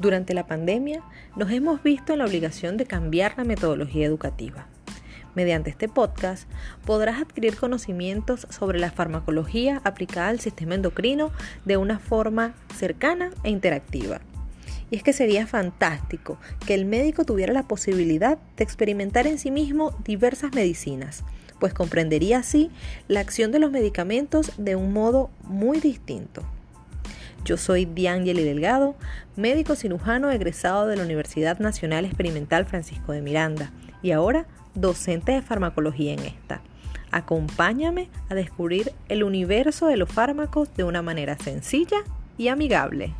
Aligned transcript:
Durante 0.00 0.32
la 0.32 0.46
pandemia 0.46 1.02
nos 1.36 1.50
hemos 1.50 1.82
visto 1.82 2.14
en 2.14 2.20
la 2.20 2.24
obligación 2.24 2.78
de 2.78 2.86
cambiar 2.86 3.34
la 3.36 3.44
metodología 3.44 4.06
educativa. 4.06 4.66
Mediante 5.34 5.68
este 5.68 5.90
podcast 5.90 6.48
podrás 6.86 7.20
adquirir 7.20 7.54
conocimientos 7.54 8.46
sobre 8.48 8.78
la 8.78 8.90
farmacología 8.90 9.82
aplicada 9.84 10.28
al 10.28 10.40
sistema 10.40 10.74
endocrino 10.74 11.32
de 11.66 11.76
una 11.76 11.98
forma 11.98 12.54
cercana 12.74 13.30
e 13.44 13.50
interactiva. 13.50 14.22
Y 14.90 14.96
es 14.96 15.02
que 15.02 15.12
sería 15.12 15.46
fantástico 15.46 16.38
que 16.66 16.72
el 16.72 16.86
médico 16.86 17.26
tuviera 17.26 17.52
la 17.52 17.68
posibilidad 17.68 18.38
de 18.56 18.64
experimentar 18.64 19.26
en 19.26 19.38
sí 19.38 19.50
mismo 19.50 19.94
diversas 20.02 20.54
medicinas, 20.54 21.24
pues 21.58 21.74
comprendería 21.74 22.38
así 22.38 22.70
la 23.06 23.20
acción 23.20 23.52
de 23.52 23.58
los 23.58 23.70
medicamentos 23.70 24.52
de 24.56 24.76
un 24.76 24.94
modo 24.94 25.28
muy 25.44 25.78
distinto. 25.78 26.42
Yo 27.44 27.56
soy 27.56 27.86
Diangeli 27.86 28.44
Delgado, 28.44 28.94
médico 29.36 29.74
cirujano 29.74 30.30
egresado 30.30 30.86
de 30.86 30.96
la 30.96 31.04
Universidad 31.04 31.58
Nacional 31.58 32.04
Experimental 32.04 32.66
Francisco 32.66 33.12
de 33.12 33.22
Miranda 33.22 33.70
y 34.02 34.10
ahora 34.10 34.46
docente 34.74 35.32
de 35.32 35.42
farmacología 35.42 36.12
en 36.12 36.20
esta. 36.20 36.60
Acompáñame 37.10 38.08
a 38.28 38.34
descubrir 38.34 38.92
el 39.08 39.24
universo 39.24 39.86
de 39.86 39.96
los 39.96 40.10
fármacos 40.10 40.74
de 40.76 40.84
una 40.84 41.02
manera 41.02 41.38
sencilla 41.38 41.98
y 42.36 42.48
amigable. 42.48 43.14